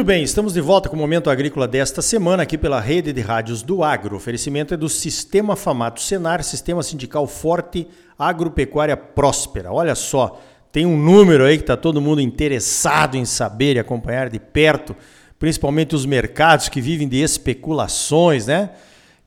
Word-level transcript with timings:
Muito 0.00 0.06
bem, 0.06 0.22
estamos 0.22 0.54
de 0.54 0.62
volta 0.62 0.88
com 0.88 0.96
o 0.96 0.98
Momento 0.98 1.28
Agrícola 1.28 1.68
desta 1.68 2.00
semana 2.00 2.44
aqui 2.44 2.56
pela 2.56 2.80
rede 2.80 3.12
de 3.12 3.20
rádios 3.20 3.62
do 3.62 3.84
Agro. 3.84 4.14
O 4.14 4.16
oferecimento 4.16 4.72
é 4.72 4.76
do 4.78 4.88
Sistema 4.88 5.54
Famato 5.56 6.00
Senar, 6.00 6.42
Sistema 6.42 6.82
Sindical 6.82 7.26
Forte, 7.26 7.86
Agropecuária 8.18 8.96
Próspera. 8.96 9.70
Olha 9.70 9.94
só, 9.94 10.40
tem 10.72 10.86
um 10.86 10.96
número 10.96 11.44
aí 11.44 11.58
que 11.58 11.64
está 11.64 11.76
todo 11.76 12.00
mundo 12.00 12.22
interessado 12.22 13.18
em 13.18 13.26
saber 13.26 13.76
e 13.76 13.78
acompanhar 13.78 14.30
de 14.30 14.40
perto, 14.40 14.96
principalmente 15.38 15.94
os 15.94 16.06
mercados 16.06 16.70
que 16.70 16.80
vivem 16.80 17.06
de 17.06 17.18
especulações, 17.18 18.46
né? 18.46 18.70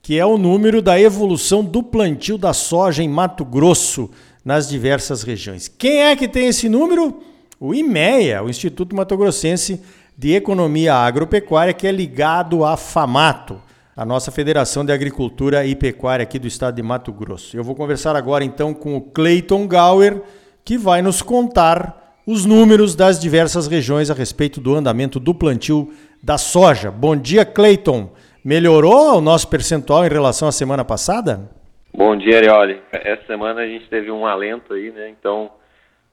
Que 0.01 0.17
é 0.17 0.25
o 0.25 0.39
número 0.39 0.81
da 0.81 0.99
evolução 0.99 1.63
do 1.63 1.83
plantio 1.83 2.35
da 2.35 2.51
soja 2.51 3.03
em 3.03 3.07
Mato 3.07 3.45
Grosso, 3.45 4.09
nas 4.43 4.67
diversas 4.67 5.21
regiões. 5.21 5.67
Quem 5.67 6.01
é 6.01 6.15
que 6.15 6.27
tem 6.27 6.47
esse 6.47 6.67
número? 6.67 7.21
O 7.59 7.75
IMEA, 7.75 8.43
o 8.43 8.49
Instituto 8.49 8.95
Mato 8.95 9.15
Grossense 9.15 9.79
de 10.17 10.33
Economia 10.33 10.93
Agropecuária, 10.93 11.73
que 11.73 11.87
é 11.87 11.91
ligado 11.91 12.63
à 12.63 12.77
FAMATO, 12.77 13.61
a 13.95 14.05
nossa 14.05 14.31
Federação 14.31 14.85
de 14.85 14.91
Agricultura 14.91 15.65
e 15.65 15.75
Pecuária 15.75 16.23
aqui 16.23 16.39
do 16.39 16.47
estado 16.47 16.75
de 16.75 16.83
Mato 16.83 17.11
Grosso. 17.11 17.55
Eu 17.55 17.63
vou 17.63 17.75
conversar 17.75 18.15
agora 18.15 18.43
então 18.43 18.73
com 18.73 18.95
o 18.95 19.01
Clayton 19.01 19.67
Gauer, 19.67 20.21
que 20.63 20.77
vai 20.77 21.01
nos 21.01 21.21
contar 21.21 22.15
os 22.25 22.45
números 22.45 22.95
das 22.95 23.19
diversas 23.19 23.67
regiões 23.67 24.09
a 24.09 24.13
respeito 24.13 24.61
do 24.61 24.75
andamento 24.75 25.19
do 25.19 25.33
plantio 25.33 25.91
da 26.21 26.37
soja. 26.37 26.89
Bom 26.89 27.15
dia, 27.15 27.45
Clayton. 27.45 28.09
Melhorou 28.43 29.17
o 29.17 29.21
nosso 29.21 29.47
percentual 29.47 30.05
em 30.05 30.09
relação 30.09 30.47
à 30.47 30.51
semana 30.51 30.83
passada? 30.83 31.49
Bom 31.95 32.15
dia, 32.15 32.37
Arioli. 32.37 32.81
Essa 32.91 33.25
semana 33.27 33.61
a 33.61 33.67
gente 33.67 33.87
teve 33.89 34.09
um 34.09 34.25
alento 34.25 34.73
aí, 34.73 34.91
né? 34.91 35.09
Então, 35.09 35.51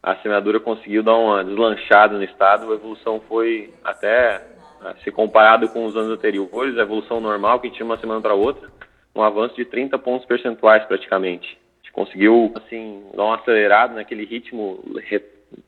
a 0.03 0.17
semeadura 0.17 0.59
conseguiu 0.59 1.03
dar 1.03 1.17
uma 1.17 1.45
deslanchada 1.45 2.17
no 2.17 2.25
estado, 2.25 2.71
a 2.71 2.75
evolução 2.75 3.21
foi 3.29 3.73
até, 3.85 4.43
né, 4.81 4.95
se 5.05 5.11
comparado 5.11 5.69
com 5.69 5.85
os 5.85 5.97
anos 5.97 6.13
anteriores, 6.13 6.79
a 6.79 6.83
evolução 6.83 7.21
normal, 7.21 7.61
que 7.61 7.71
tinha 7.71 7.85
uma 7.85 7.99
semana 7.99 8.21
para 8.21 8.35
outra, 8.35 8.69
um 9.15 9.23
avanço 9.23 9.57
de 9.57 9.65
30 9.65 9.99
pontos 9.99 10.27
percentuais 10.27 10.85
praticamente. 10.85 11.59
A 11.75 11.83
gente 11.83 11.93
conseguiu, 11.93 12.53
assim, 12.57 13.05
dar 13.15 13.25
um 13.25 13.33
acelerado 13.33 13.95
naquele 13.95 14.25
ritmo 14.25 14.83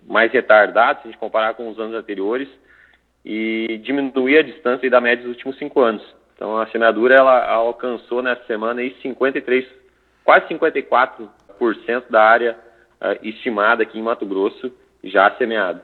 mais 0.06 0.32
retardado, 0.32 1.02
se 1.02 1.08
a 1.08 1.10
gente 1.10 1.20
comparar 1.20 1.54
com 1.54 1.68
os 1.68 1.78
anos 1.78 1.94
anteriores, 1.94 2.48
e 3.24 3.78
diminuir 3.84 4.38
a 4.38 4.42
distância 4.42 4.88
da 4.90 5.00
média 5.00 5.24
dos 5.24 5.34
últimos 5.34 5.58
cinco 5.58 5.80
anos. 5.80 6.02
Então 6.34 6.58
a 6.58 6.66
semeadura 6.68 7.14
ela 7.14 7.46
alcançou 7.46 8.22
nessa 8.22 8.44
semana 8.46 8.80
aí 8.80 8.96
53, 9.02 9.64
quase 10.24 10.46
54% 10.48 11.28
da 12.10 12.22
área 12.22 12.56
estimada 13.22 13.82
aqui 13.82 13.98
em 13.98 14.02
Mato 14.02 14.26
Grosso 14.26 14.72
já 15.02 15.30
semeada. 15.36 15.82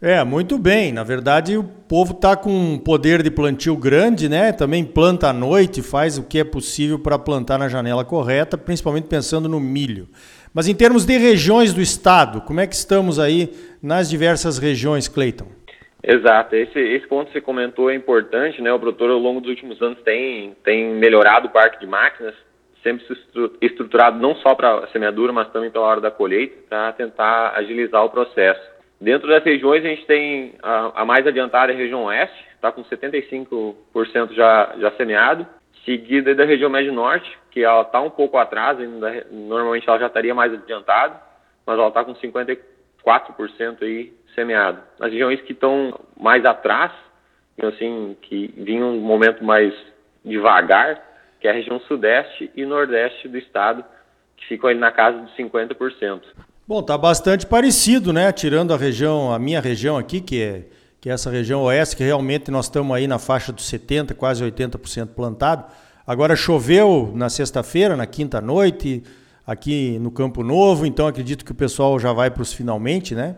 É, 0.00 0.22
muito 0.22 0.58
bem. 0.58 0.92
Na 0.92 1.02
verdade, 1.02 1.56
o 1.56 1.64
povo 1.64 2.12
está 2.12 2.36
com 2.36 2.50
um 2.50 2.78
poder 2.78 3.22
de 3.22 3.30
plantio 3.30 3.76
grande, 3.76 4.28
né? 4.28 4.52
Também 4.52 4.84
planta 4.84 5.28
à 5.28 5.32
noite, 5.32 5.82
faz 5.82 6.18
o 6.18 6.26
que 6.26 6.38
é 6.38 6.44
possível 6.44 6.98
para 6.98 7.18
plantar 7.18 7.58
na 7.58 7.68
janela 7.68 8.04
correta, 8.04 8.58
principalmente 8.58 9.08
pensando 9.08 9.48
no 9.48 9.58
milho. 9.58 10.06
Mas 10.52 10.68
em 10.68 10.74
termos 10.74 11.06
de 11.06 11.16
regiões 11.16 11.72
do 11.72 11.80
estado, 11.80 12.42
como 12.42 12.60
é 12.60 12.66
que 12.66 12.74
estamos 12.74 13.18
aí 13.18 13.50
nas 13.82 14.10
diversas 14.10 14.58
regiões, 14.58 15.08
Cleiton? 15.08 15.46
Exato, 16.06 16.54
esse, 16.54 16.78
esse 16.78 17.06
ponto 17.06 17.28
que 17.28 17.32
você 17.32 17.40
comentou 17.40 17.88
é 17.90 17.94
importante, 17.94 18.60
né? 18.60 18.70
O 18.70 18.78
produtor 18.78 19.10
ao 19.10 19.18
longo 19.18 19.40
dos 19.40 19.48
últimos 19.48 19.80
anos 19.80 19.98
tem, 20.04 20.54
tem 20.62 20.94
melhorado 20.96 21.46
o 21.46 21.50
parque 21.50 21.80
de 21.80 21.86
máquinas, 21.86 22.34
sempre 22.84 23.04
estruturado 23.62 24.20
não 24.20 24.36
só 24.36 24.54
para 24.54 24.84
a 24.84 24.86
semeadura, 24.88 25.32
mas 25.32 25.48
também 25.48 25.70
pela 25.70 25.86
hora 25.86 26.00
da 26.00 26.10
colheita, 26.10 26.54
para 26.68 26.92
tentar 26.92 27.54
agilizar 27.56 28.04
o 28.04 28.10
processo. 28.10 28.62
Dentro 29.00 29.26
das 29.26 29.42
regiões, 29.42 29.84
a 29.84 29.88
gente 29.88 30.06
tem 30.06 30.54
a, 30.62 31.02
a 31.02 31.04
mais 31.04 31.26
adiantada 31.26 31.72
é 31.72 31.74
a 31.74 31.78
região 31.78 32.04
oeste, 32.04 32.44
está 32.54 32.70
com 32.70 32.84
75% 32.84 33.74
já, 34.32 34.74
já 34.78 34.90
semeado, 34.92 35.46
seguida 35.84 36.34
da 36.34 36.44
região 36.44 36.70
médio 36.70 36.92
norte, 36.92 37.38
que 37.50 37.64
ela 37.64 37.82
está 37.82 38.00
um 38.00 38.10
pouco 38.10 38.36
atrás, 38.36 38.78
ainda, 38.78 39.26
normalmente 39.30 39.88
ela 39.88 39.98
já 39.98 40.06
estaria 40.06 40.34
mais 40.34 40.52
adiantada, 40.52 41.20
mas 41.66 41.78
ela 41.78 41.88
está 41.88 42.04
com 42.04 42.14
54% 42.14 42.58
aí 43.82 44.12
semeado. 44.34 44.80
As 45.00 45.10
regiões 45.10 45.40
que 45.40 45.52
estão 45.52 45.98
mais 46.18 46.44
atrás, 46.44 46.92
assim, 47.62 48.16
que 48.22 48.52
vinham 48.56 48.90
um 48.90 49.00
momento 49.00 49.42
mais 49.42 49.74
devagar, 50.24 51.02
que 51.44 51.48
é 51.48 51.50
a 51.50 51.54
região 51.54 51.78
sudeste 51.80 52.50
e 52.56 52.64
nordeste 52.64 53.28
do 53.28 53.36
estado, 53.36 53.84
que 54.34 54.48
ficam 54.48 54.70
ali 54.70 54.78
na 54.78 54.90
casa 54.90 55.18
dos 55.18 55.30
50%. 55.36 56.22
Bom, 56.66 56.82
tá 56.82 56.96
bastante 56.96 57.46
parecido, 57.46 58.14
né? 58.14 58.32
Tirando 58.32 58.72
a 58.72 58.78
região, 58.78 59.30
a 59.30 59.38
minha 59.38 59.60
região 59.60 59.98
aqui, 59.98 60.22
que 60.22 60.40
é, 60.40 60.64
que 60.98 61.10
é 61.10 61.12
essa 61.12 61.28
região 61.28 61.60
oeste, 61.64 61.96
que 61.96 62.02
realmente 62.02 62.50
nós 62.50 62.64
estamos 62.64 62.96
aí 62.96 63.06
na 63.06 63.18
faixa 63.18 63.52
dos 63.52 63.70
70%, 63.70 64.14
quase 64.14 64.42
80% 64.42 65.08
plantado. 65.08 65.66
Agora 66.06 66.34
choveu 66.34 67.12
na 67.14 67.28
sexta-feira, 67.28 67.94
na 67.94 68.06
quinta 68.06 68.40
noite, 68.40 69.02
aqui 69.46 69.98
no 69.98 70.10
Campo 70.10 70.42
Novo, 70.42 70.86
então 70.86 71.06
acredito 71.06 71.44
que 71.44 71.52
o 71.52 71.54
pessoal 71.54 72.00
já 72.00 72.14
vai 72.14 72.30
para 72.30 72.40
os 72.40 72.54
finalmente, 72.54 73.14
né? 73.14 73.36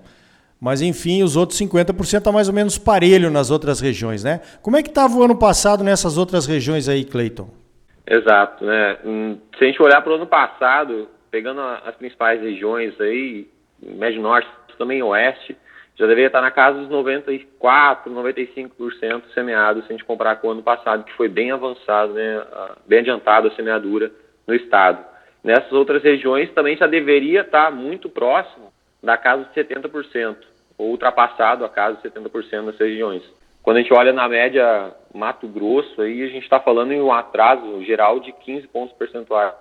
Mas 0.60 0.80
enfim, 0.80 1.24
os 1.24 1.34
outros 1.34 1.58
50% 1.58 2.18
está 2.18 2.30
mais 2.30 2.46
ou 2.46 2.54
menos 2.54 2.78
parelho 2.78 3.32
nas 3.32 3.50
outras 3.50 3.80
regiões, 3.80 4.22
né? 4.22 4.42
Como 4.62 4.76
é 4.76 4.82
que 4.84 4.90
estava 4.90 5.16
o 5.16 5.24
ano 5.24 5.34
passado 5.34 5.82
nessas 5.82 6.16
outras 6.16 6.46
regiões 6.46 6.88
aí, 6.88 7.04
Cleiton? 7.04 7.66
Exato, 8.06 8.64
né? 8.64 8.98
Hum, 9.04 9.38
se 9.58 9.64
a 9.64 9.66
gente 9.66 9.82
olhar 9.82 10.00
para 10.00 10.12
o 10.12 10.16
ano 10.16 10.26
passado, 10.26 11.08
pegando 11.30 11.60
as 11.60 11.94
principais 11.96 12.40
regiões 12.40 12.98
aí, 13.00 13.48
Médio 13.82 14.22
Norte, 14.22 14.48
também 14.78 15.02
Oeste, 15.02 15.56
já 15.96 16.06
deveria 16.06 16.26
estar 16.26 16.42
na 16.42 16.50
casa 16.50 16.78
dos 16.78 16.90
94, 16.90 18.12
95% 18.12 19.32
semeado, 19.32 19.80
se 19.80 19.88
a 19.88 19.92
gente 19.92 20.04
comparar 20.04 20.36
com 20.36 20.48
o 20.48 20.50
ano 20.50 20.62
passado, 20.62 21.04
que 21.04 21.12
foi 21.14 21.28
bem 21.28 21.50
avançado, 21.50 22.12
né? 22.12 22.44
Bem 22.86 22.98
adiantado 22.98 23.48
a 23.48 23.50
semeadura 23.52 24.12
no 24.46 24.54
estado. 24.54 25.02
Nessas 25.42 25.72
outras 25.72 26.02
regiões 26.02 26.52
também 26.52 26.76
já 26.76 26.86
deveria 26.86 27.40
estar 27.40 27.72
muito 27.72 28.10
próximo 28.10 28.72
da 29.02 29.16
casa 29.16 29.44
de 29.44 29.54
70%, 29.54 30.36
ou 30.76 30.90
ultrapassado 30.90 31.64
a 31.64 31.68
casa 31.68 31.96
de 31.96 32.02
70% 32.02 32.62
nessas 32.62 32.80
regiões. 32.80 33.22
Quando 33.66 33.78
a 33.78 33.81
gente 33.81 33.93
olha 33.93 34.12
na 34.12 34.28
média 34.28 34.93
Mato 35.12 35.49
Grosso, 35.49 36.00
aí 36.00 36.22
a 36.22 36.28
gente 36.28 36.44
está 36.44 36.60
falando 36.60 36.93
em 36.93 37.03
um 37.03 37.12
atraso 37.12 37.82
geral 37.84 38.21
de 38.21 38.31
15 38.31 38.69
pontos 38.69 38.94
percentuais 38.97 39.54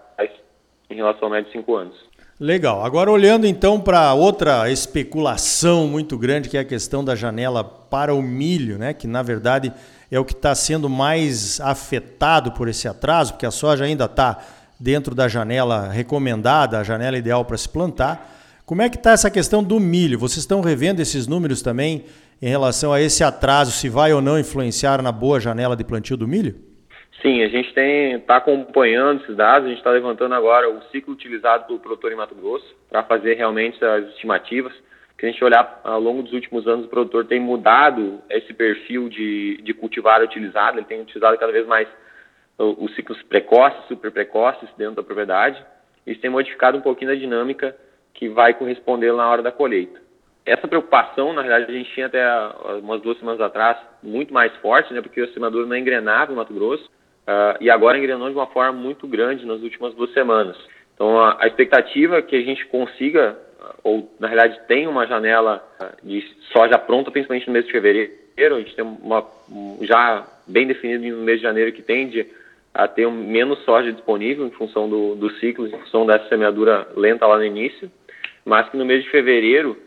em 0.87 0.95
relação 0.95 1.27
à 1.27 1.31
média 1.31 1.45
de 1.45 1.57
5 1.57 1.75
anos. 1.75 1.95
Legal. 2.39 2.85
Agora 2.85 3.09
olhando 3.09 3.47
então 3.47 3.81
para 3.81 4.13
outra 4.13 4.69
especulação 4.69 5.87
muito 5.87 6.19
grande, 6.19 6.49
que 6.49 6.55
é 6.55 6.59
a 6.59 6.63
questão 6.63 7.03
da 7.03 7.15
janela 7.15 7.63
para 7.63 8.13
o 8.13 8.21
milho, 8.21 8.77
né? 8.77 8.93
que 8.93 9.07
na 9.07 9.23
verdade 9.23 9.73
é 10.11 10.19
o 10.19 10.23
que 10.23 10.33
está 10.33 10.53
sendo 10.53 10.87
mais 10.87 11.59
afetado 11.59 12.51
por 12.51 12.67
esse 12.67 12.87
atraso, 12.87 13.33
porque 13.33 13.47
a 13.47 13.51
soja 13.51 13.85
ainda 13.85 14.05
está 14.05 14.37
dentro 14.79 15.15
da 15.15 15.27
janela 15.27 15.87
recomendada, 15.87 16.77
a 16.77 16.83
janela 16.83 17.17
ideal 17.17 17.43
para 17.43 17.57
se 17.57 17.67
plantar. 17.67 18.33
Como 18.67 18.83
é 18.83 18.89
que 18.89 18.97
está 18.97 19.13
essa 19.13 19.31
questão 19.31 19.63
do 19.63 19.79
milho? 19.79 20.19
Vocês 20.19 20.39
estão 20.43 20.61
revendo 20.61 21.01
esses 21.01 21.25
números 21.25 21.63
também 21.63 22.05
em 22.41 22.47
relação 22.47 22.91
a 22.91 23.01
esse 23.01 23.23
atraso, 23.23 23.71
se 23.71 23.89
vai 23.89 24.13
ou 24.13 24.21
não 24.21 24.39
influenciar 24.39 25.01
na 25.01 25.11
boa 25.11 25.39
janela 25.39 25.75
de 25.75 25.83
plantio 25.83 26.17
do 26.17 26.27
milho? 26.27 26.55
Sim, 27.21 27.41
a 27.41 27.47
gente 27.47 27.73
está 27.79 28.37
acompanhando 28.37 29.23
esses 29.23 29.35
dados, 29.35 29.65
a 29.65 29.69
gente 29.69 29.79
está 29.79 29.89
levantando 29.89 30.35
agora 30.35 30.69
o 30.69 30.81
ciclo 30.91 31.13
utilizado 31.13 31.65
pelo 31.65 31.79
produtor 31.79 32.11
em 32.11 32.15
Mato 32.15 32.35
Grosso 32.35 32.75
para 32.89 33.03
fazer 33.03 33.33
realmente 33.35 33.83
as 33.83 34.09
estimativas. 34.09 34.73
Que 35.17 35.25
a 35.25 35.31
gente 35.31 35.43
olhar 35.43 35.79
ao 35.83 35.99
longo 35.99 36.21
dos 36.21 36.33
últimos 36.33 36.67
anos, 36.67 36.85
o 36.85 36.89
produtor 36.89 37.25
tem 37.25 37.39
mudado 37.39 38.19
esse 38.29 38.53
perfil 38.53 39.07
de, 39.07 39.61
de 39.63 39.73
cultivar 39.73 40.21
utilizado, 40.21 40.77
ele 40.77 40.85
tem 40.85 41.01
utilizado 41.01 41.37
cada 41.37 41.53
vez 41.53 41.65
mais 41.65 41.87
os 42.59 42.93
ciclos 42.95 43.21
precoces, 43.23 43.79
super 43.87 44.11
precoces 44.11 44.69
dentro 44.77 44.95
da 44.95 45.03
propriedade. 45.03 45.63
Isso 46.05 46.19
tem 46.19 46.29
modificado 46.29 46.77
um 46.77 46.81
pouquinho 46.81 47.11
a 47.11 47.15
dinâmica 47.15 47.75
que 48.13 48.29
vai 48.29 48.53
corresponder 48.53 49.13
na 49.13 49.27
hora 49.27 49.41
da 49.41 49.51
colheita. 49.51 49.99
Essa 50.45 50.67
preocupação, 50.67 51.33
na 51.33 51.41
realidade, 51.41 51.71
a 51.71 51.77
gente 51.77 51.91
tinha 51.93 52.05
até 52.05 52.23
umas 52.83 53.01
duas 53.01 53.17
semanas 53.17 53.41
atrás 53.41 53.77
muito 54.03 54.31
mais 54.33 54.55
forte, 54.57 54.93
né, 54.93 55.01
porque 55.01 55.21
o 55.21 55.33
semeador 55.33 55.65
não 55.65 55.75
engrenava 55.75 56.31
no 56.31 56.37
Mato 56.37 56.53
Grosso, 56.53 56.85
uh, 56.85 57.57
e 57.59 57.69
agora 57.69 57.97
engrenou 57.97 58.29
de 58.29 58.35
uma 58.35 58.47
forma 58.47 58.73
muito 58.73 59.07
grande 59.07 59.45
nas 59.45 59.61
últimas 59.61 59.95
duas 59.95 60.13
semanas. 60.13 60.55
Então, 60.93 61.19
a, 61.19 61.43
a 61.43 61.47
expectativa 61.47 62.17
é 62.17 62.21
que 62.21 62.35
a 62.35 62.41
gente 62.41 62.63
consiga, 62.67 63.37
ou 63.83 64.13
na 64.19 64.27
realidade 64.27 64.61
tem 64.67 64.87
uma 64.87 65.07
janela 65.07 65.63
de 66.03 66.21
soja 66.53 66.77
pronta, 66.77 67.09
principalmente 67.09 67.47
no 67.47 67.53
mês 67.53 67.65
de 67.65 67.71
fevereiro, 67.71 68.55
a 68.55 68.59
gente 68.59 68.75
tem 68.75 68.85
uma 68.85 69.25
já 69.81 70.27
bem 70.45 70.67
definido 70.67 71.17
no 71.17 71.23
mês 71.23 71.39
de 71.39 71.43
janeiro 71.43 71.71
que 71.71 71.81
tende 71.81 72.25
a 72.73 72.87
ter 72.87 73.09
menos 73.09 73.63
soja 73.63 73.91
disponível 73.91 74.45
em 74.45 74.51
função 74.51 74.89
do, 74.89 75.15
do 75.15 75.31
ciclo, 75.37 75.65
em 75.65 75.71
função 75.71 76.05
dessa 76.05 76.27
semeadura 76.27 76.87
lenta 76.95 77.25
lá 77.25 77.37
no 77.37 77.45
início, 77.45 77.89
mas 78.43 78.69
que 78.69 78.77
no 78.77 78.85
mês 78.85 79.03
de 79.03 79.09
fevereiro, 79.09 79.77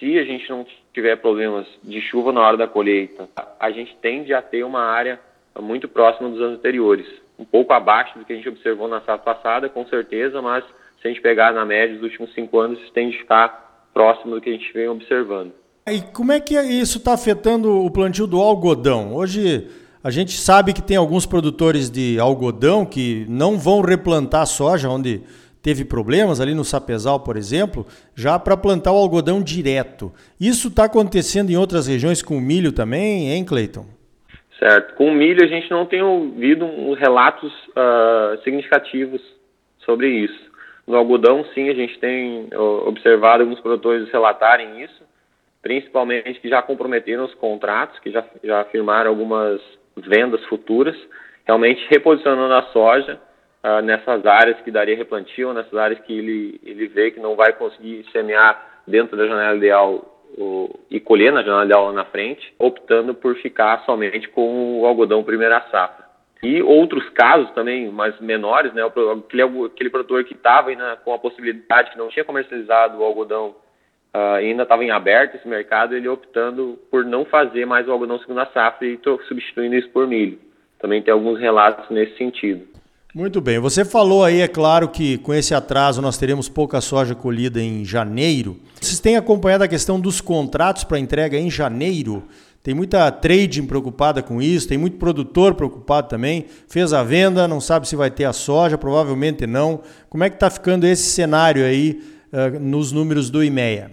se 0.00 0.18
a 0.18 0.24
gente 0.24 0.48
não 0.48 0.66
tiver 0.94 1.14
problemas 1.16 1.66
de 1.84 2.00
chuva 2.00 2.32
na 2.32 2.40
hora 2.40 2.56
da 2.56 2.66
colheita, 2.66 3.28
a 3.60 3.70
gente 3.70 3.94
tende 4.00 4.32
a 4.32 4.40
ter 4.40 4.64
uma 4.64 4.80
área 4.80 5.20
muito 5.60 5.86
próxima 5.86 6.30
dos 6.30 6.40
anos 6.40 6.58
anteriores, 6.58 7.06
um 7.38 7.44
pouco 7.44 7.72
abaixo 7.72 8.18
do 8.18 8.24
que 8.24 8.32
a 8.32 8.36
gente 8.36 8.48
observou 8.48 8.88
na 8.88 9.00
safra 9.00 9.18
passada, 9.18 9.68
com 9.68 9.86
certeza, 9.86 10.40
mas 10.40 10.64
se 11.00 11.06
a 11.06 11.08
gente 11.08 11.20
pegar 11.20 11.52
na 11.52 11.64
média 11.64 11.94
dos 11.94 12.04
últimos 12.04 12.32
cinco 12.34 12.58
anos, 12.58 12.80
isso 12.80 12.92
tende 12.92 13.16
a 13.16 13.20
ficar 13.20 13.88
próximo 13.92 14.34
do 14.34 14.40
que 14.40 14.48
a 14.48 14.52
gente 14.52 14.72
vem 14.72 14.88
observando. 14.88 15.52
E 15.86 16.00
como 16.00 16.32
é 16.32 16.40
que 16.40 16.54
isso 16.58 16.98
está 16.98 17.12
afetando 17.12 17.84
o 17.84 17.90
plantio 17.90 18.26
do 18.26 18.40
algodão? 18.40 19.14
Hoje 19.14 19.68
a 20.02 20.10
gente 20.10 20.32
sabe 20.32 20.72
que 20.72 20.82
tem 20.82 20.96
alguns 20.96 21.26
produtores 21.26 21.90
de 21.90 22.18
algodão 22.18 22.86
que 22.86 23.26
não 23.28 23.58
vão 23.58 23.80
replantar 23.80 24.46
soja 24.46 24.88
onde 24.88 25.22
teve 25.62 25.84
problemas, 25.84 26.40
ali 26.40 26.54
no 26.54 26.64
Sapezal, 26.64 27.20
por 27.20 27.36
exemplo, 27.36 27.86
já 28.14 28.38
para 28.38 28.56
plantar 28.56 28.92
o 28.92 28.96
algodão 28.96 29.42
direto. 29.42 30.12
Isso 30.40 30.68
está 30.68 30.84
acontecendo 30.84 31.50
em 31.50 31.56
outras 31.56 31.86
regiões 31.86 32.22
com 32.22 32.36
o 32.36 32.40
milho 32.40 32.72
também, 32.72 33.30
hein, 33.30 33.44
Cleiton? 33.44 33.86
Certo. 34.58 34.94
Com 34.94 35.08
o 35.08 35.14
milho 35.14 35.42
a 35.42 35.48
gente 35.48 35.70
não 35.70 35.86
tem 35.86 36.02
ouvido 36.02 36.92
relatos 36.94 37.52
uh, 37.70 38.42
significativos 38.44 39.22
sobre 39.84 40.08
isso. 40.08 40.50
No 40.86 40.96
algodão, 40.96 41.44
sim, 41.54 41.68
a 41.68 41.74
gente 41.74 41.98
tem 41.98 42.48
observado 42.52 43.42
alguns 43.42 43.60
produtores 43.60 44.10
relatarem 44.10 44.82
isso, 44.82 45.02
principalmente 45.62 46.40
que 46.40 46.48
já 46.48 46.60
comprometeram 46.62 47.24
os 47.24 47.34
contratos, 47.34 47.98
que 48.00 48.10
já, 48.10 48.24
já 48.42 48.64
firmaram 48.64 49.10
algumas 49.10 49.60
vendas 49.96 50.44
futuras, 50.46 50.96
realmente 51.46 51.86
reposicionando 51.88 52.54
a 52.54 52.62
soja 52.72 53.20
uh, 53.64 53.82
nessas 53.82 54.24
áreas 54.26 54.60
que 54.60 54.70
daria 54.70 54.96
replantio, 54.96 55.52
nessas 55.52 55.74
áreas 55.74 56.00
que 56.00 56.16
ele, 56.16 56.60
ele 56.64 56.86
vê 56.88 57.10
que 57.10 57.20
não 57.20 57.36
vai 57.36 57.52
conseguir 57.52 58.04
semear 58.12 58.82
dentro 58.86 59.16
da 59.16 59.26
janela 59.26 59.56
ideal 59.56 60.20
o, 60.36 60.78
e 60.90 61.00
colher 61.00 61.32
na 61.32 61.42
janela 61.42 61.64
ideal 61.64 61.86
lá 61.86 61.92
na 61.92 62.04
frente, 62.04 62.52
optando 62.58 63.14
por 63.14 63.34
ficar 63.36 63.84
somente 63.84 64.28
com 64.28 64.80
o 64.80 64.86
algodão 64.86 65.24
primeira 65.24 65.60
safra. 65.70 66.08
E 66.42 66.62
outros 66.62 67.06
casos 67.10 67.50
também, 67.50 67.90
mais 67.90 68.18
menores, 68.18 68.72
né, 68.72 68.82
aquele, 68.82 69.42
aquele 69.66 69.90
produtor 69.90 70.24
que 70.24 70.32
estava 70.32 70.70
com 71.04 71.12
a 71.12 71.18
possibilidade, 71.18 71.90
que 71.90 71.98
não 71.98 72.08
tinha 72.08 72.24
comercializado 72.24 72.98
o 72.98 73.04
algodão, 73.04 73.54
uh, 74.14 74.36
ainda 74.36 74.62
estava 74.62 74.82
em 74.82 74.90
aberto 74.90 75.34
esse 75.34 75.46
mercado, 75.46 75.94
ele 75.94 76.08
optando 76.08 76.78
por 76.90 77.04
não 77.04 77.26
fazer 77.26 77.66
mais 77.66 77.86
o 77.86 77.92
algodão 77.92 78.18
segunda 78.20 78.46
safra 78.46 78.86
e 78.86 78.98
substituindo 79.28 79.74
isso 79.74 79.90
por 79.90 80.06
milho. 80.06 80.38
Também 80.78 81.02
tem 81.02 81.12
alguns 81.12 81.38
relatos 81.38 81.90
nesse 81.90 82.16
sentido. 82.16 82.66
Muito 83.12 83.40
bem. 83.40 83.58
Você 83.58 83.84
falou 83.84 84.24
aí, 84.24 84.40
é 84.40 84.46
claro, 84.46 84.88
que 84.88 85.18
com 85.18 85.34
esse 85.34 85.52
atraso 85.52 86.00
nós 86.00 86.16
teremos 86.16 86.48
pouca 86.48 86.80
soja 86.80 87.12
colhida 87.12 87.60
em 87.60 87.84
janeiro. 87.84 88.56
Vocês 88.80 89.00
têm 89.00 89.16
acompanhado 89.16 89.64
a 89.64 89.68
questão 89.68 90.00
dos 90.00 90.20
contratos 90.20 90.84
para 90.84 90.98
entrega 90.98 91.36
em 91.36 91.50
janeiro? 91.50 92.22
Tem 92.62 92.72
muita 92.72 93.10
trading 93.10 93.66
preocupada 93.66 94.22
com 94.22 94.40
isso, 94.40 94.68
tem 94.68 94.78
muito 94.78 94.96
produtor 94.96 95.54
preocupado 95.54 96.08
também. 96.08 96.44
Fez 96.68 96.92
a 96.92 97.02
venda, 97.02 97.48
não 97.48 97.60
sabe 97.60 97.88
se 97.88 97.96
vai 97.96 98.12
ter 98.12 98.26
a 98.26 98.32
soja, 98.32 98.78
provavelmente 98.78 99.44
não. 99.44 99.80
Como 100.08 100.22
é 100.22 100.28
que 100.28 100.36
está 100.36 100.48
ficando 100.48 100.86
esse 100.86 101.10
cenário 101.10 101.64
aí 101.64 102.00
uh, 102.32 102.60
nos 102.60 102.92
números 102.92 103.28
do 103.28 103.42
IMEA? 103.42 103.90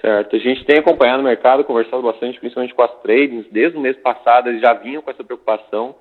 Certo, 0.00 0.36
a 0.36 0.38
gente 0.38 0.64
tem 0.64 0.78
acompanhado 0.78 1.20
o 1.20 1.24
mercado, 1.24 1.64
conversado 1.64 2.02
bastante, 2.02 2.38
principalmente 2.38 2.74
com 2.74 2.82
as 2.82 3.02
tradings. 3.02 3.46
Desde 3.50 3.76
o 3.76 3.80
mês 3.80 3.96
passado 3.98 4.48
eles 4.48 4.62
já 4.62 4.72
vinham 4.72 5.02
com 5.02 5.10
essa 5.10 5.24
preocupação 5.24 5.94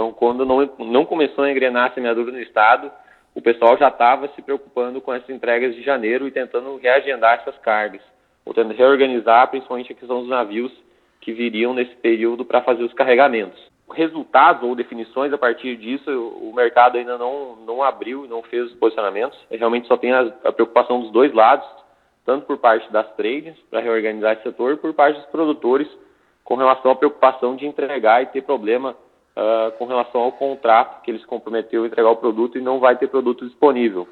então, 0.00 0.12
quando 0.12 0.46
não, 0.46 0.66
não 0.78 1.04
começou 1.04 1.44
a 1.44 1.50
engrenar 1.50 1.90
a 1.90 1.94
semeadura 1.94 2.32
no 2.32 2.40
estado, 2.40 2.90
o 3.34 3.42
pessoal 3.42 3.76
já 3.76 3.88
estava 3.88 4.28
se 4.28 4.40
preocupando 4.40 4.98
com 4.98 5.12
essas 5.12 5.28
entregas 5.28 5.74
de 5.74 5.82
janeiro 5.82 6.26
e 6.26 6.30
tentando 6.30 6.78
reagendar 6.78 7.38
essas 7.38 7.58
cargas, 7.58 8.00
ou 8.42 8.54
tentando 8.54 8.74
reorganizar 8.74 9.48
principalmente 9.48 9.92
a 9.92 9.94
questão 9.94 10.20
dos 10.20 10.28
navios 10.28 10.72
que 11.20 11.34
viriam 11.34 11.74
nesse 11.74 11.94
período 11.96 12.46
para 12.46 12.62
fazer 12.62 12.82
os 12.82 12.94
carregamentos. 12.94 13.60
Resultados 13.92 14.62
ou 14.62 14.74
definições 14.74 15.34
a 15.34 15.38
partir 15.38 15.76
disso, 15.76 16.10
o 16.10 16.50
mercado 16.54 16.96
ainda 16.96 17.18
não, 17.18 17.56
não 17.56 17.82
abriu, 17.82 18.26
não 18.26 18.42
fez 18.42 18.68
os 18.68 18.74
posicionamentos. 18.78 19.38
Realmente 19.50 19.86
só 19.86 19.98
tem 19.98 20.12
a, 20.12 20.32
a 20.44 20.52
preocupação 20.52 21.02
dos 21.02 21.10
dois 21.10 21.30
lados, 21.34 21.68
tanto 22.24 22.46
por 22.46 22.56
parte 22.56 22.90
das 22.90 23.06
trades, 23.16 23.54
para 23.68 23.80
reorganizar 23.80 24.32
esse 24.32 24.44
setor, 24.44 24.78
por 24.78 24.94
parte 24.94 25.18
dos 25.18 25.26
produtores, 25.26 25.88
com 26.42 26.54
relação 26.54 26.90
à 26.90 26.96
preocupação 26.96 27.54
de 27.54 27.66
entregar 27.66 28.22
e 28.22 28.26
ter 28.26 28.42
problema 28.42 28.96
uh, 29.36 29.72
com 29.78 29.86
relação 29.86 30.20
ao 30.20 30.32
contrato 30.32 31.02
que 31.02 31.10
eles 31.10 31.24
comprometeu 31.24 31.86
entregar 31.86 32.10
o 32.10 32.16
produto 32.16 32.58
e 32.58 32.60
não 32.60 32.80
vai 32.80 32.96
ter 32.96 33.08
produto 33.08 33.46
disponível. 33.46 34.08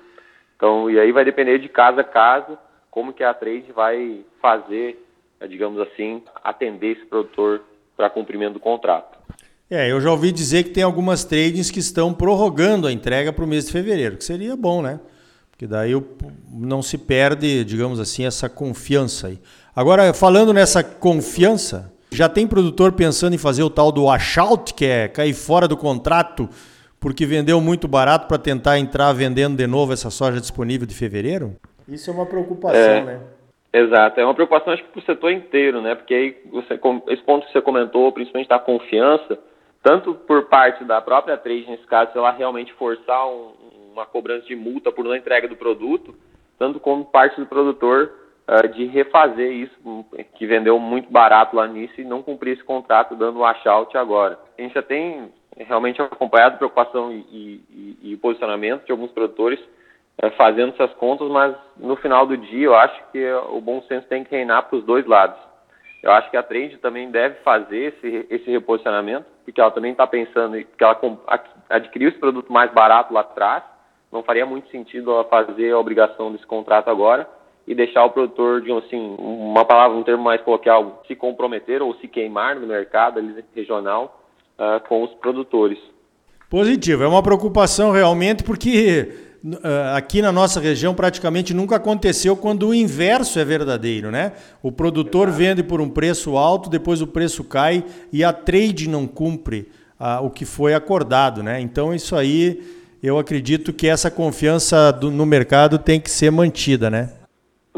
Então, 0.56 0.90
e 0.90 0.98
aí 0.98 1.12
vai 1.12 1.24
depender 1.24 1.58
de 1.58 1.68
casa 1.68 2.00
a 2.00 2.04
casa 2.04 2.58
como 2.90 3.12
que 3.12 3.22
a 3.22 3.32
trade 3.32 3.70
vai 3.72 4.24
fazer, 4.42 5.06
eh, 5.40 5.46
digamos 5.46 5.80
assim, 5.80 6.22
atender 6.42 6.96
esse 6.96 7.06
produtor 7.06 7.62
para 7.96 8.10
cumprimento 8.10 8.54
do 8.54 8.60
contrato. 8.60 9.18
É, 9.70 9.90
eu 9.92 10.00
já 10.00 10.10
ouvi 10.10 10.32
dizer 10.32 10.64
que 10.64 10.70
tem 10.70 10.82
algumas 10.82 11.24
trades 11.24 11.70
que 11.70 11.78
estão 11.78 12.12
prorrogando 12.14 12.86
a 12.86 12.92
entrega 12.92 13.32
para 13.32 13.44
o 13.44 13.46
mês 13.46 13.66
de 13.66 13.72
fevereiro, 13.72 14.16
que 14.16 14.24
seria 14.24 14.56
bom, 14.56 14.80
né? 14.80 14.98
Porque 15.50 15.66
daí 15.66 15.92
não 16.50 16.80
se 16.80 16.96
perde, 16.96 17.64
digamos 17.64 18.00
assim, 18.00 18.24
essa 18.24 18.48
confiança 18.48 19.26
aí. 19.26 19.38
Agora, 19.76 20.14
falando 20.14 20.54
nessa 20.54 20.82
confiança, 20.82 21.92
já 22.10 22.28
tem 22.28 22.46
produtor 22.46 22.93
pensando 22.93 23.34
em 23.34 23.38
fazer 23.38 23.62
o 23.62 23.70
tal 23.70 23.93
do 23.93 24.05
washout, 24.05 24.75
que 24.75 24.84
é 24.84 25.08
cair 25.08 25.34
fora 25.34 25.69
do 25.69 25.76
contrato 25.76 26.49
porque 27.00 27.25
vendeu 27.25 27.60
muito 27.60 27.87
barato 27.87 28.26
para 28.26 28.38
tentar 28.38 28.78
entrar 28.78 29.12
vendendo 29.12 29.56
de 29.56 29.66
novo 29.66 29.93
essa 29.93 30.10
soja 30.10 30.40
disponível 30.40 30.87
de 30.87 30.94
fevereiro? 30.94 31.56
Isso 31.87 32.10
é 32.10 32.12
uma 32.12 32.26
preocupação, 32.26 32.81
é, 32.81 33.02
né? 33.02 33.20
Exato, 33.72 34.20
é 34.20 34.25
uma 34.25 34.34
preocupação 34.34 34.72
acho 34.72 34.82
que 34.82 34.90
para 34.90 35.00
o 35.00 35.05
setor 35.05 35.32
inteiro, 35.32 35.81
né? 35.81 35.94
Porque 35.94 36.14
aí 36.14 36.37
você, 36.50 36.78
esse 37.08 37.22
ponto 37.22 37.46
que 37.46 37.52
você 37.52 37.60
comentou, 37.60 38.11
principalmente 38.12 38.49
da 38.49 38.58
confiança, 38.58 39.38
tanto 39.82 40.14
por 40.14 40.46
parte 40.46 40.84
da 40.84 41.00
própria 41.00 41.37
trade, 41.37 41.66
nesse 41.69 41.87
caso, 41.87 42.12
se 42.12 42.19
ela 42.19 42.32
realmente 42.32 42.72
forçar 42.75 43.28
um, 43.28 43.52
uma 43.93 44.06
cobrança 44.06 44.46
de 44.46 44.56
multa 44.56 44.90
por 44.90 45.04
não 45.04 45.14
entrega 45.14 45.46
do 45.46 45.56
produto, 45.56 46.14
tanto 46.58 46.81
como 46.81 47.04
parte 47.04 47.38
do 47.38 47.46
produtor 47.46 48.11
uh, 48.48 48.68
de 48.68 48.86
refazer 48.86 49.52
isso, 49.52 50.06
que 50.34 50.46
vendeu 50.46 50.78
muito 50.78 51.10
barato 51.12 51.54
lá 51.54 51.66
nisso 51.66 52.00
e 52.00 52.04
não 52.04 52.22
cumprir 52.22 52.54
esse 52.54 52.64
contrato 52.64 53.14
dando 53.14 53.36
o 53.36 53.42
washout 53.42 53.96
agora. 53.96 54.38
A 54.58 54.62
gente 54.62 54.74
já 54.74 54.82
tem 54.82 55.30
realmente 55.56 56.00
acompanhado 56.00 56.56
preocupação 56.56 57.12
e, 57.12 57.60
e, 57.70 57.98
e 58.12 58.16
posicionamento 58.16 58.86
de 58.86 58.92
alguns 58.92 59.10
produtores 59.10 59.60
uh, 60.22 60.30
fazendo 60.36 60.72
essas 60.72 60.92
contas, 60.94 61.28
mas 61.28 61.54
no 61.76 61.96
final 61.96 62.26
do 62.26 62.36
dia 62.36 62.66
eu 62.66 62.74
acho 62.74 63.00
que 63.12 63.30
o 63.50 63.60
bom 63.60 63.82
senso 63.82 64.06
tem 64.08 64.24
que 64.24 64.34
reinar 64.34 64.64
para 64.64 64.78
os 64.78 64.84
dois 64.84 65.06
lados. 65.06 65.38
Eu 66.02 66.12
acho 66.12 66.30
que 66.30 66.36
a 66.36 66.42
trend 66.44 66.78
também 66.78 67.10
deve 67.10 67.34
fazer 67.40 67.92
esse, 67.92 68.26
esse 68.30 68.50
reposicionamento, 68.50 69.26
porque 69.44 69.60
ela 69.60 69.72
também 69.72 69.90
está 69.90 70.06
pensando 70.06 70.56
que 70.56 70.84
ela 70.84 70.96
adquiriu 71.68 72.08
esse 72.08 72.18
produto 72.18 72.52
mais 72.52 72.73
barato 72.73 73.12
lá 73.12 73.23
atrás, 73.23 73.64
não 74.12 74.23
faria 74.23 74.46
muito 74.46 74.70
sentido 74.70 75.11
ela 75.11 75.25
fazer 75.25 75.73
a 75.73 75.78
obrigação 75.78 76.30
desse 76.30 76.46
contrato 76.46 76.88
agora 76.88 77.28
e 77.68 77.75
deixar 77.75 78.02
o 78.06 78.10
produtor, 78.10 78.62
digamos 78.62 78.87
assim, 78.87 79.14
uma 79.18 79.62
palavra, 79.62 79.94
um 79.94 80.02
termo 80.02 80.25
mais 80.25 80.40
coloquial, 80.40 81.02
se 81.06 81.14
comprometer 81.14 81.82
ou 81.82 81.94
se 81.96 82.08
queimar 82.08 82.58
no 82.58 82.66
mercado 82.66 83.20
regional 83.54 84.25
uh, 84.58 84.80
com 84.88 85.04
os 85.04 85.12
produtores. 85.16 85.78
Positivo, 86.48 87.04
é 87.04 87.06
uma 87.06 87.22
preocupação 87.22 87.90
realmente 87.90 88.42
porque 88.42 89.12
uh, 89.44 89.94
aqui 89.94 90.22
na 90.22 90.32
nossa 90.32 90.58
região 90.58 90.94
praticamente 90.94 91.52
nunca 91.52 91.76
aconteceu 91.76 92.34
quando 92.34 92.68
o 92.68 92.75
inverso 92.75 93.38
é 93.38 93.44
verdadeiro, 93.44 94.10
né? 94.10 94.32
O 94.62 94.72
produtor 94.72 95.28
Exato. 95.28 95.38
vende 95.38 95.62
por 95.62 95.82
um 95.82 95.90
preço 95.90 96.38
alto, 96.38 96.70
depois 96.70 97.02
o 97.02 97.06
preço 97.06 97.44
cai 97.44 97.84
e 98.10 98.25
a 98.25 98.32
trade 98.32 98.88
não 98.88 99.06
cumpre 99.06 99.70
uh, 100.00 100.25
o 100.25 100.30
que 100.30 100.46
foi 100.46 100.72
acordado, 100.72 101.42
né? 101.42 101.60
Então 101.60 101.94
isso 101.94 102.16
aí 102.16 102.62
eu 103.02 103.18
acredito 103.18 103.75
que 103.75 103.87
essa 103.87 104.10
confiança 104.10 104.90
do, 104.90 105.10
no 105.10 105.26
mercado 105.26 105.78
tem 105.78 106.00
que 106.00 106.10
ser 106.10 106.32
mantida, 106.32 106.88
né? 106.88 107.17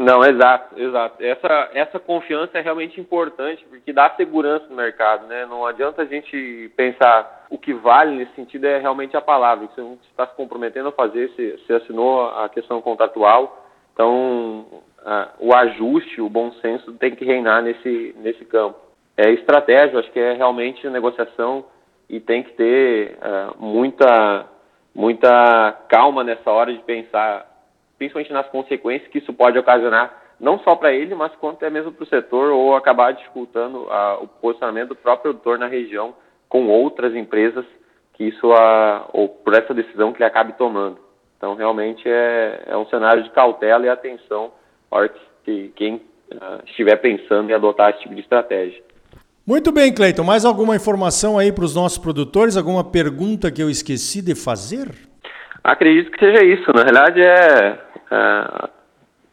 Não, 0.01 0.23
exato, 0.25 0.79
exato. 0.79 1.23
Essa, 1.23 1.69
essa 1.73 1.99
confiança 1.99 2.57
é 2.57 2.61
realmente 2.61 2.99
importante 2.99 3.63
porque 3.69 3.93
dá 3.93 4.09
segurança 4.11 4.65
no 4.67 4.75
mercado, 4.75 5.27
né? 5.27 5.45
Não 5.45 5.63
adianta 5.63 6.01
a 6.01 6.05
gente 6.05 6.71
pensar 6.75 7.45
o 7.51 7.57
que 7.57 7.71
vale 7.71 8.15
nesse 8.15 8.33
sentido 8.33 8.65
é 8.65 8.79
realmente 8.79 9.15
a 9.15 9.21
palavra. 9.21 9.67
Você 9.67 9.79
não 9.79 9.99
está 10.09 10.25
se 10.25 10.35
comprometendo 10.35 10.89
a 10.89 10.91
fazer, 10.91 11.29
você, 11.29 11.57
você 11.57 11.73
assinou 11.73 12.29
a 12.29 12.49
questão 12.49 12.81
contratual, 12.81 13.63
então 13.93 14.65
a, 15.05 15.29
o 15.39 15.53
ajuste, 15.53 16.19
o 16.19 16.29
bom 16.29 16.51
senso 16.53 16.93
tem 16.93 17.15
que 17.15 17.23
reinar 17.23 17.61
nesse, 17.61 18.15
nesse 18.17 18.43
campo. 18.45 18.79
É 19.15 19.29
estratégia, 19.29 19.99
acho 19.99 20.11
que 20.11 20.19
é 20.19 20.33
realmente 20.33 20.89
negociação 20.89 21.65
e 22.09 22.19
tem 22.19 22.41
que 22.41 22.53
ter 22.53 23.19
uh, 23.19 23.63
muita, 23.63 24.47
muita 24.95 25.73
calma 25.87 26.23
nessa 26.23 26.49
hora 26.49 26.73
de 26.73 26.79
pensar 26.79 27.50
principalmente 28.01 28.33
nas 28.33 28.47
consequências 28.47 29.07
que 29.11 29.19
isso 29.19 29.31
pode 29.31 29.59
ocasionar, 29.59 30.11
não 30.39 30.57
só 30.61 30.75
para 30.75 30.91
ele, 30.91 31.13
mas 31.13 31.31
quanto 31.35 31.57
até 31.57 31.69
mesmo 31.69 31.91
para 31.91 32.03
o 32.03 32.07
setor, 32.07 32.51
ou 32.51 32.75
acabar 32.75 33.11
dificultando 33.11 33.87
o 34.21 34.27
posicionamento 34.27 34.89
do 34.89 34.95
próprio 34.95 35.33
produtor 35.33 35.59
na 35.59 35.67
região 35.67 36.15
com 36.49 36.67
outras 36.67 37.15
empresas 37.15 37.63
que 38.13 38.23
isso, 38.23 38.51
a, 38.53 39.07
ou 39.13 39.29
por 39.29 39.53
essa 39.53 39.71
decisão 39.71 40.11
que 40.11 40.17
ele 40.17 40.27
acabe 40.27 40.53
tomando. 40.53 40.97
Então, 41.37 41.53
realmente 41.53 42.01
é, 42.07 42.63
é 42.65 42.75
um 42.75 42.87
cenário 42.87 43.21
de 43.21 43.29
cautela 43.29 43.85
e 43.85 43.89
atenção 43.89 44.51
na 44.91 44.97
hora 44.97 45.13
que 45.45 45.71
quem 45.75 45.95
uh, 45.95 46.63
estiver 46.65 46.95
pensando 46.95 47.51
em 47.51 47.53
adotar 47.53 47.91
esse 47.91 47.99
tipo 47.99 48.15
de 48.15 48.21
estratégia. 48.21 48.81
Muito 49.45 49.71
bem, 49.71 49.93
Cleiton. 49.93 50.23
Mais 50.23 50.43
alguma 50.43 50.75
informação 50.75 51.37
aí 51.37 51.51
para 51.51 51.65
os 51.65 51.75
nossos 51.75 51.99
produtores? 51.99 52.57
Alguma 52.57 52.83
pergunta 52.83 53.51
que 53.51 53.61
eu 53.61 53.69
esqueci 53.69 54.23
de 54.23 54.33
fazer? 54.33 54.89
Acredito 55.63 56.11
que 56.11 56.19
seja 56.19 56.43
isso. 56.43 56.71
Na 56.73 56.83
realidade, 56.83 57.21
é, 57.21 57.90
é, 58.11 58.69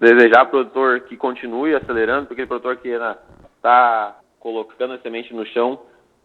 desejar 0.01 0.41
ao 0.41 0.47
produtor 0.47 1.01
que 1.01 1.17
continue 1.17 1.75
acelerando, 1.75 2.27
porque 2.27 2.43
o 2.43 2.47
produtor 2.47 2.77
que 2.77 2.89
está 3.57 4.17
colocando 4.39 4.95
a 4.95 4.99
semente 4.99 5.35
no 5.35 5.45
chão, 5.47 5.81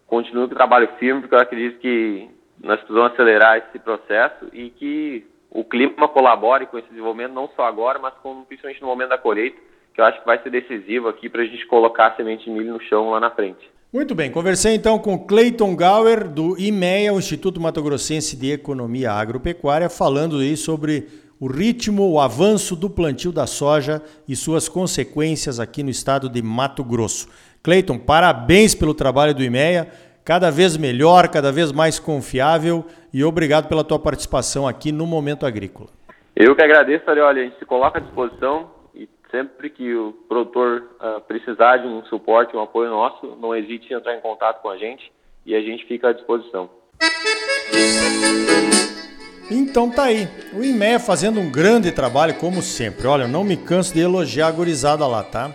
continue 0.07 0.47
com 0.47 0.53
o 0.53 0.55
trabalho 0.55 0.87
firme, 0.99 1.21
porque 1.21 1.35
eu 1.35 1.39
acredito 1.39 1.79
que 1.79 2.29
nós 2.61 2.77
precisamos 2.77 3.11
acelerar 3.11 3.57
esse 3.57 3.79
processo 3.79 4.47
e 4.53 4.69
que 4.69 5.25
o 5.49 5.63
clima 5.63 6.07
colabore 6.07 6.67
com 6.67 6.77
esse 6.77 6.87
desenvolvimento, 6.89 7.33
não 7.33 7.49
só 7.55 7.65
agora, 7.65 7.99
mas 7.99 8.13
com, 8.21 8.43
principalmente 8.43 8.81
no 8.81 8.87
momento 8.87 9.09
da 9.09 9.17
colheita, 9.17 9.57
que 9.93 10.01
eu 10.01 10.05
acho 10.05 10.19
que 10.19 10.25
vai 10.25 10.41
ser 10.41 10.49
decisivo 10.49 11.07
aqui 11.07 11.29
para 11.29 11.41
a 11.41 11.45
gente 11.45 11.65
colocar 11.67 12.07
a 12.07 12.15
semente 12.15 12.45
de 12.45 12.51
milho 12.51 12.73
no 12.73 12.81
chão 12.81 13.11
lá 13.11 13.19
na 13.19 13.29
frente. 13.31 13.71
Muito 13.91 14.15
bem, 14.15 14.31
conversei 14.31 14.73
então 14.73 14.97
com 14.97 15.19
Clayton 15.19 15.75
Gauer, 15.75 16.27
do 16.27 16.57
IMEA, 16.59 17.13
o 17.13 17.19
Instituto 17.19 17.61
Mato 17.61 17.83
Grossense 17.83 18.35
de 18.35 18.51
Economia 18.51 19.11
Agropecuária, 19.11 19.87
falando 19.87 20.37
aí 20.37 20.57
sobre 20.57 21.07
o 21.43 21.47
ritmo, 21.51 22.09
o 22.09 22.21
avanço 22.21 22.73
do 22.73 22.89
plantio 22.89 23.29
da 23.29 23.45
soja 23.45 24.01
e 24.25 24.33
suas 24.33 24.69
consequências 24.69 25.59
aqui 25.59 25.83
no 25.83 25.89
estado 25.89 26.29
de 26.29 26.41
Mato 26.41 26.85
Grosso. 26.85 27.27
Clayton, 27.61 27.99
parabéns 27.99 28.73
pelo 28.73 28.93
trabalho 28.93 29.35
do 29.35 29.43
IMEA, 29.43 29.89
cada 30.23 30.49
vez 30.49 30.77
melhor, 30.77 31.27
cada 31.27 31.51
vez 31.51 31.73
mais 31.73 31.99
confiável 31.99 32.85
e 33.13 33.25
obrigado 33.25 33.67
pela 33.67 33.83
tua 33.83 33.99
participação 33.99 34.65
aqui 34.65 34.93
no 34.93 35.05
Momento 35.05 35.45
Agrícola. 35.45 35.89
Eu 36.33 36.55
que 36.55 36.63
agradeço, 36.63 37.03
olha, 37.09 37.23
a 37.23 37.33
gente 37.33 37.59
se 37.59 37.65
coloca 37.65 37.97
à 37.97 38.01
disposição 38.01 38.71
Sempre 39.33 39.71
que 39.71 39.95
o 39.95 40.13
produtor 40.29 40.91
uh, 41.01 41.19
precisar 41.21 41.77
de 41.77 41.87
um 41.87 42.05
suporte, 42.05 42.55
um 42.55 42.61
apoio 42.61 42.91
nosso, 42.91 43.35
não 43.41 43.55
hesite 43.55 43.91
em 43.91 43.97
entrar 43.97 44.15
em 44.15 44.21
contato 44.21 44.61
com 44.61 44.69
a 44.69 44.77
gente 44.77 45.11
e 45.43 45.55
a 45.55 45.59
gente 45.59 45.83
fica 45.87 46.09
à 46.09 46.13
disposição. 46.13 46.69
Então 49.53 49.87
tá 49.87 50.05
aí, 50.05 50.27
o 50.51 50.63
IMEA 50.63 50.99
fazendo 50.99 51.39
um 51.39 51.47
grande 51.47 51.91
trabalho 51.91 52.33
como 52.33 52.59
sempre. 52.63 53.05
Olha, 53.05 53.27
não 53.27 53.43
me 53.43 53.55
canso 53.55 53.93
de 53.93 53.99
elogiar 53.99 54.47
a 54.47 54.51
gorizada 54.51 55.05
lá, 55.05 55.21
tá? 55.21 55.53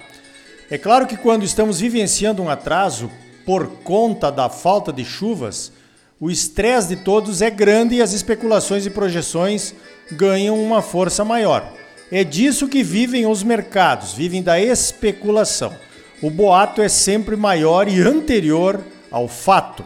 É 0.70 0.78
claro 0.78 1.04
que 1.04 1.16
quando 1.16 1.44
estamos 1.44 1.80
vivenciando 1.80 2.40
um 2.40 2.48
atraso 2.48 3.10
por 3.44 3.66
conta 3.82 4.30
da 4.30 4.48
falta 4.48 4.92
de 4.92 5.04
chuvas, 5.04 5.72
o 6.20 6.30
estresse 6.30 6.94
de 6.94 6.96
todos 7.02 7.42
é 7.42 7.50
grande 7.50 7.96
e 7.96 8.02
as 8.02 8.12
especulações 8.12 8.86
e 8.86 8.90
projeções 8.90 9.74
ganham 10.12 10.62
uma 10.62 10.80
força 10.80 11.24
maior. 11.24 11.72
É 12.12 12.22
disso 12.22 12.68
que 12.68 12.84
vivem 12.84 13.26
os 13.26 13.42
mercados, 13.42 14.12
vivem 14.12 14.42
da 14.44 14.60
especulação. 14.60 15.74
O 16.22 16.30
boato 16.30 16.80
é 16.80 16.88
sempre 16.88 17.34
maior 17.34 17.88
e 17.88 18.00
anterior 18.00 18.80
ao 19.10 19.26
fato. 19.26 19.84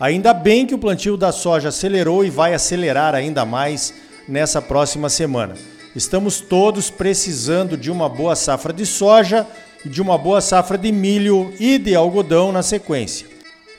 Ainda 0.00 0.32
bem 0.32 0.64
que 0.64 0.74
o 0.74 0.78
plantio 0.78 1.14
da 1.14 1.30
soja 1.30 1.68
acelerou 1.68 2.24
e 2.24 2.30
vai 2.30 2.54
acelerar 2.54 3.14
ainda 3.14 3.44
mais 3.44 3.92
nessa 4.26 4.62
próxima 4.62 5.10
semana. 5.10 5.54
Estamos 5.94 6.40
todos 6.40 6.88
precisando 6.88 7.76
de 7.76 7.90
uma 7.90 8.08
boa 8.08 8.34
safra 8.34 8.72
de 8.72 8.86
soja 8.86 9.46
e 9.84 9.90
de 9.90 10.00
uma 10.00 10.16
boa 10.16 10.40
safra 10.40 10.78
de 10.78 10.90
milho 10.90 11.52
e 11.60 11.76
de 11.76 11.94
algodão 11.94 12.50
na 12.50 12.62
sequência. 12.62 13.26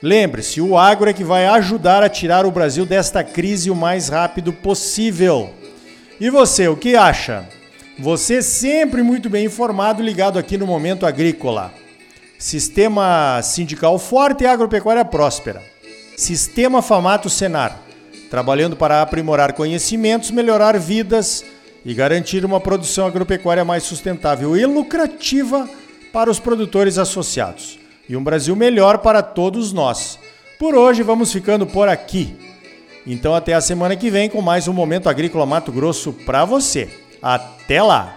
Lembre-se, 0.00 0.60
o 0.60 0.78
agro 0.78 1.10
é 1.10 1.12
que 1.12 1.24
vai 1.24 1.46
ajudar 1.46 2.04
a 2.04 2.08
tirar 2.08 2.46
o 2.46 2.52
Brasil 2.52 2.86
desta 2.86 3.24
crise 3.24 3.68
o 3.68 3.74
mais 3.74 4.08
rápido 4.08 4.52
possível. 4.52 5.50
E 6.20 6.30
você, 6.30 6.68
o 6.68 6.76
que 6.76 6.94
acha? 6.94 7.48
Você 7.98 8.42
sempre 8.42 9.02
muito 9.02 9.28
bem 9.28 9.46
informado, 9.46 10.00
ligado 10.00 10.38
aqui 10.38 10.56
no 10.56 10.68
Momento 10.68 11.04
Agrícola. 11.04 11.72
Sistema 12.38 13.40
sindical 13.42 13.98
forte 13.98 14.44
e 14.44 14.46
agropecuária 14.46 15.04
próspera. 15.04 15.71
Sistema 16.16 16.82
Famato 16.82 17.28
Senar, 17.30 17.80
trabalhando 18.30 18.76
para 18.76 19.02
aprimorar 19.02 19.52
conhecimentos, 19.52 20.30
melhorar 20.30 20.78
vidas 20.78 21.44
e 21.84 21.94
garantir 21.94 22.44
uma 22.44 22.60
produção 22.60 23.06
agropecuária 23.06 23.64
mais 23.64 23.82
sustentável 23.82 24.56
e 24.56 24.64
lucrativa 24.64 25.68
para 26.12 26.30
os 26.30 26.38
produtores 26.38 26.98
associados. 26.98 27.78
E 28.08 28.16
um 28.16 28.22
Brasil 28.22 28.54
melhor 28.54 28.98
para 28.98 29.22
todos 29.22 29.72
nós. 29.72 30.18
Por 30.58 30.74
hoje 30.74 31.02
vamos 31.02 31.32
ficando 31.32 31.66
por 31.66 31.88
aqui. 31.88 32.36
Então 33.06 33.34
até 33.34 33.54
a 33.54 33.60
semana 33.60 33.96
que 33.96 34.10
vem 34.10 34.28
com 34.28 34.40
mais 34.40 34.68
um 34.68 34.72
Momento 34.72 35.08
Agrícola 35.08 35.46
Mato 35.46 35.72
Grosso 35.72 36.12
para 36.12 36.44
você. 36.44 36.88
Até 37.20 37.82
lá! 37.82 38.16